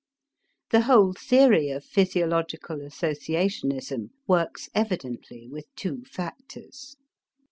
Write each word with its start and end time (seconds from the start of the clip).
The 0.71 0.81
whole 0.81 1.13
theory 1.13 1.69
of 1.69 1.85
physiological 1.85 2.77
associationism 2.77 4.09
works 4.27 4.67
evidently 4.73 5.47
with 5.47 5.65
two 5.75 6.05
factors. 6.05 6.95